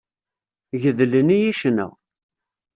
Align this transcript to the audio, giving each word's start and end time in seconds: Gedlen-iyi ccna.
Gedlen-iyi 0.81 1.51
ccna. 1.59 1.87